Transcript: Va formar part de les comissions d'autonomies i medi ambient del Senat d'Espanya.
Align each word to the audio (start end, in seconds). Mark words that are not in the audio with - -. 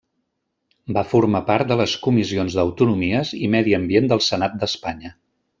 Va 0.97 1.03
formar 1.09 1.41
part 1.49 1.69
de 1.73 1.77
les 1.83 1.93
comissions 2.07 2.57
d'autonomies 2.61 3.37
i 3.43 3.53
medi 3.57 3.79
ambient 3.83 4.13
del 4.15 4.29
Senat 4.33 4.61
d'Espanya. 4.65 5.17